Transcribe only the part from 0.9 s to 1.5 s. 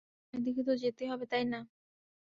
হবে, তাই